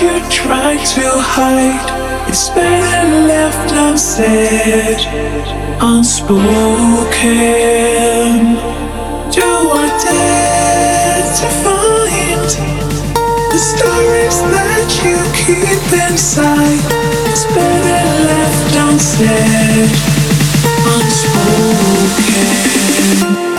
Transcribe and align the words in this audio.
you 0.00 0.20
try 0.30 0.76
to 0.76 1.10
hide. 1.16 2.28
It's 2.28 2.48
better 2.50 3.26
left 3.26 3.72
unsaid, 3.72 5.00
unspoken. 5.80 6.38
Do 9.34 9.48
I 9.74 9.88
dare 10.04 11.22
to 11.38 11.46
find 11.64 12.48
the 13.50 13.58
stories 13.58 14.38
that 14.54 14.88
you 15.02 15.18
keep 15.34 15.92
inside? 16.06 16.84
It's 17.26 17.44
better 17.54 18.02
left 18.30 18.74
unsaid, 18.86 19.90
unspoken. 23.34 23.57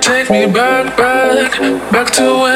Take 0.00 0.30
me 0.30 0.46
back, 0.46 0.96
back, 0.96 1.60
back 1.92 2.10
to 2.14 2.22
when 2.42 2.55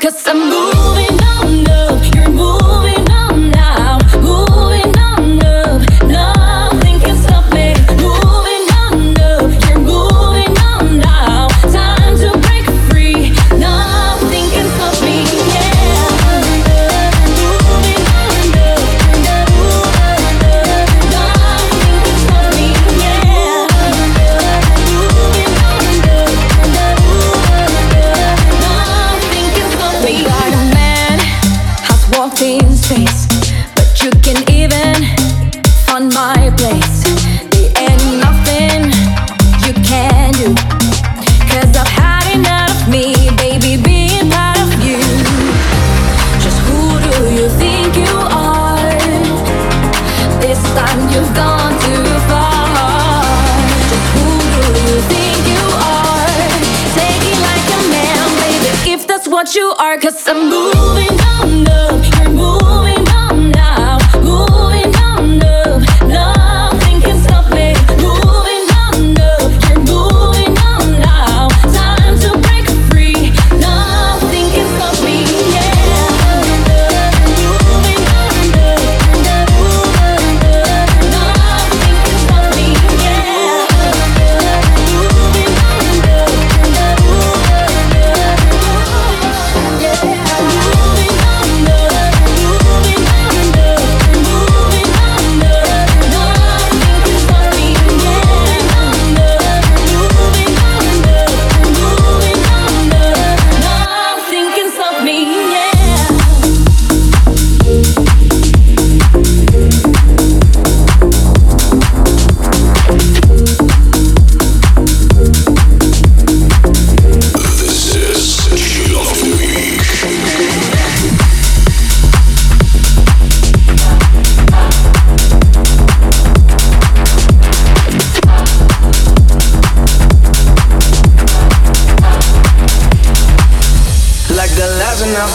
cause 0.00 0.28
I'm 0.28 0.48
moving 0.48 0.77
what 59.48 59.54
you 59.54 59.74
are, 59.78 59.98
cause 59.98 60.28
I'm 60.28 60.50
moving 60.50 61.20
under. 61.40 61.97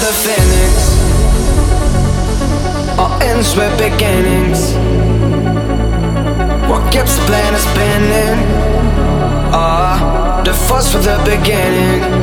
the 0.04 0.12
finish 0.28 0.84
Or 3.00 3.10
ends 3.24 3.56
with 3.56 3.74
beginnings. 3.78 4.74
What 6.70 6.92
keeps 6.92 7.18
playing 7.28 7.54
is 7.54 7.64
spinning 7.64 8.40
Ah, 9.56 10.42
the 10.44 10.54
force 10.54 10.92
for 10.92 11.00
the 11.00 11.18
beginning. 11.24 12.23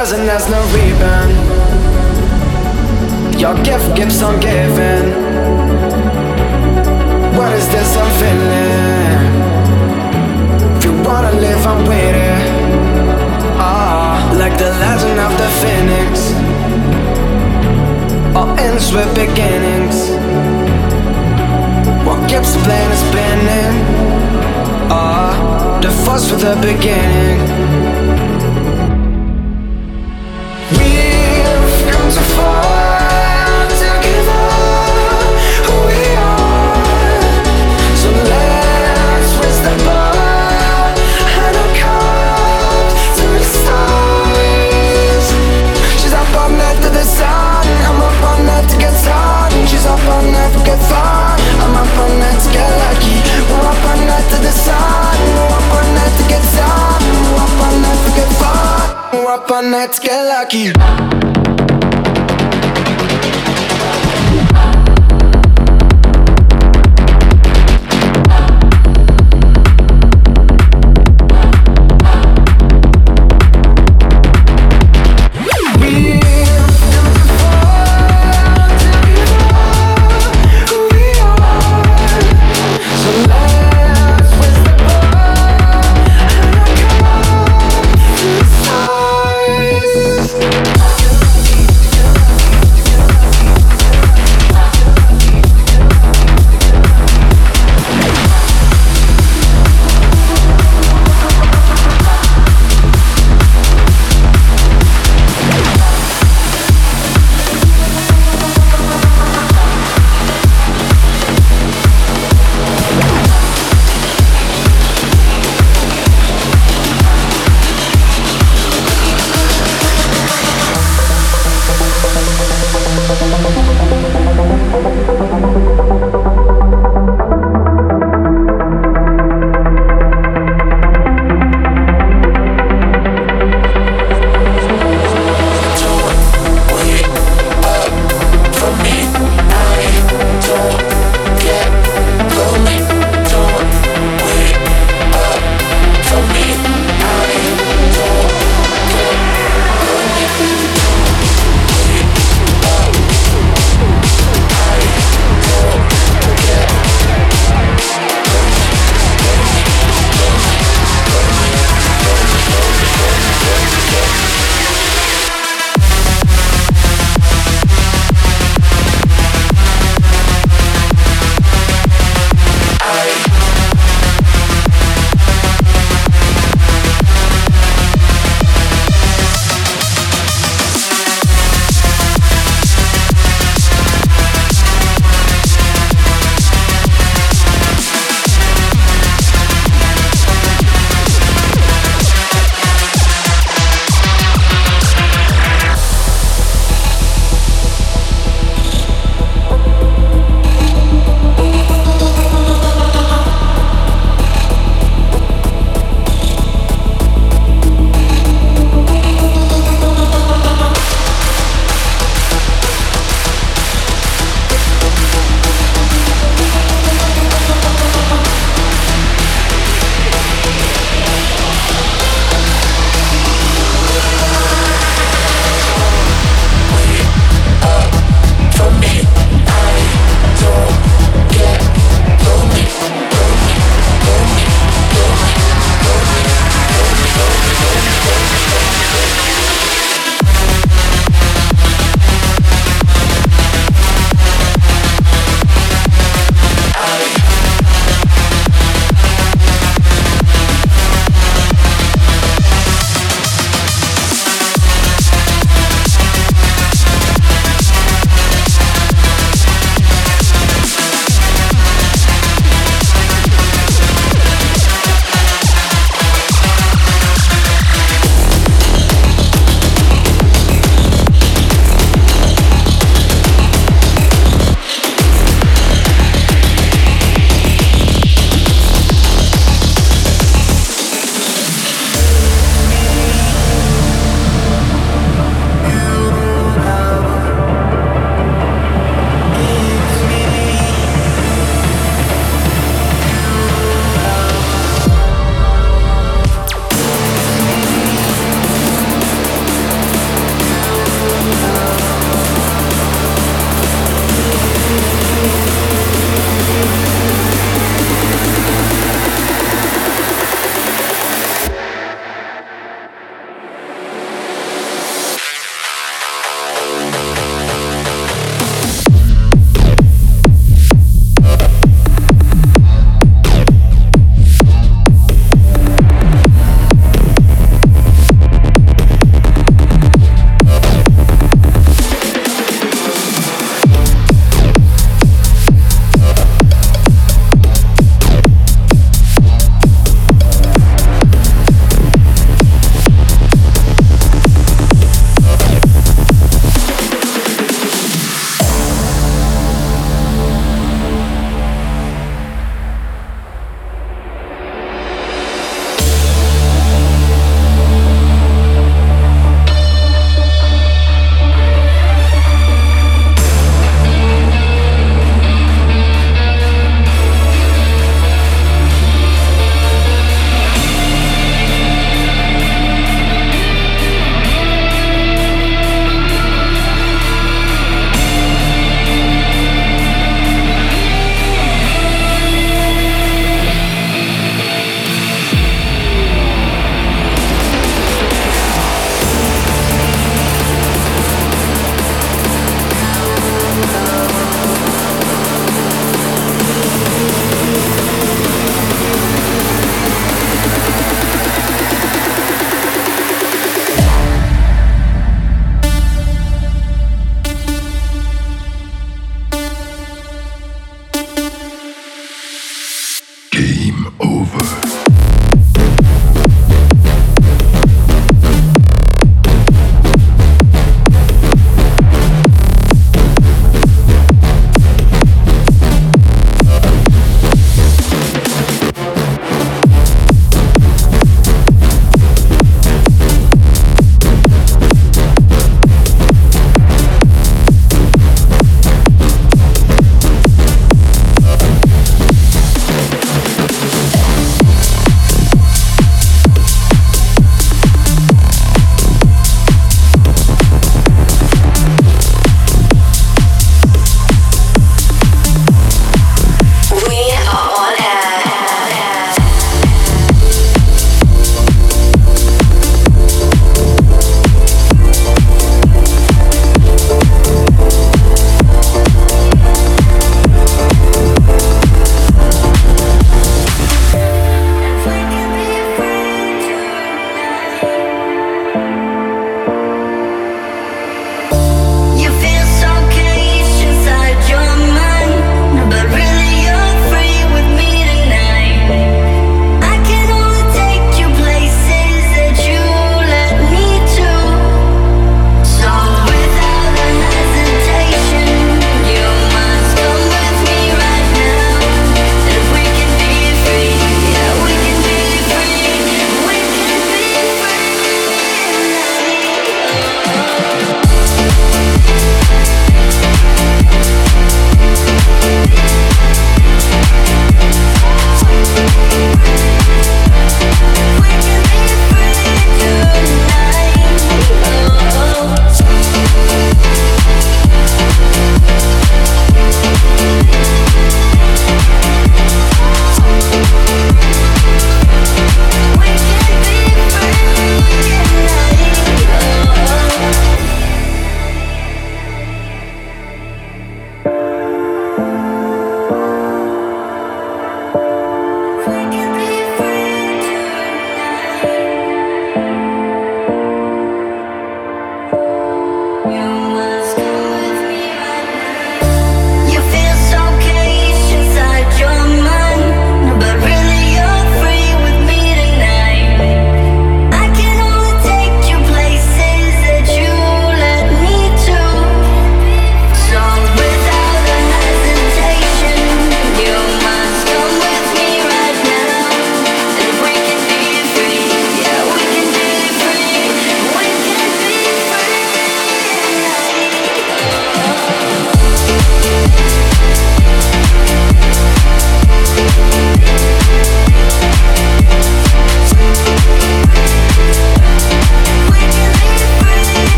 present 0.00 0.26
has 0.30 0.48
no 0.48 0.60
ribbon. 0.72 1.28
Your 3.38 3.54
gift 3.62 3.94
keeps 3.94 4.22
on 4.22 4.40
giving. 4.40 5.06
What 7.36 7.52
is 7.52 7.68
this 7.68 7.90
I'm 8.00 8.10
feeling? 8.20 9.20
If 10.76 10.84
you 10.86 10.92
wanna 11.06 11.32
live, 11.44 11.62
I'm 11.66 11.82
waiting. 11.86 12.44
Ah, 13.60 14.16
like 14.40 14.56
the 14.56 14.70
legend 14.84 15.18
of 15.26 15.32
the 15.42 15.48
phoenix. 15.60 16.12
All 18.34 18.50
ends 18.58 18.86
with 18.94 19.10
beginnings. 19.14 19.96
What 22.06 22.18
keeps 22.30 22.56
playing 22.64 22.90
is 22.96 23.02
spinning. 23.08 23.74
Ah, 24.88 25.78
the 25.82 25.90
force 26.04 26.30
with 26.30 26.40
the 26.40 26.56
beginning. 26.68 27.89
up 59.30 59.48
on 59.52 59.70
that, 59.70 60.00
get 60.00 60.24
lucky. 60.26 61.29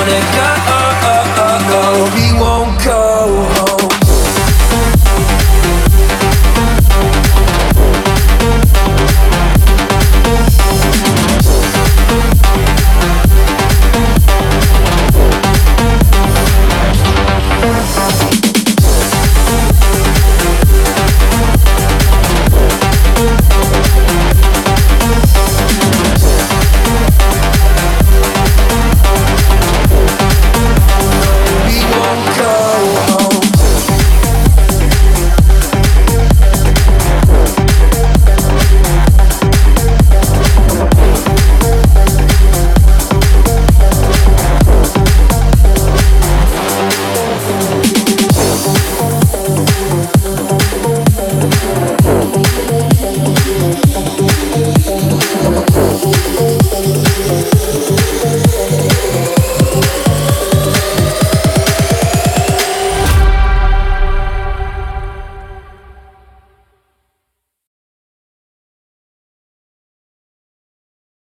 wanna 0.00 0.20
go. 0.32 0.79